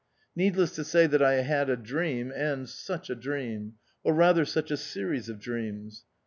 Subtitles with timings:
[0.35, 3.75] Needless to say that I had a dream, and such a dream!
[4.03, 6.05] or rather such a series of dreams!